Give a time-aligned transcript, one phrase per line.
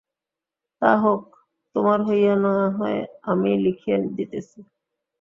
[0.81, 1.23] তা হোক,
[1.75, 2.99] তোমার হইয়া না-হয়
[3.23, 4.59] আমিই লিখিয়া দিতেছি।